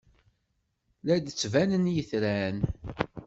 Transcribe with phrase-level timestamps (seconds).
[1.05, 2.57] La d-ttbanen yitran.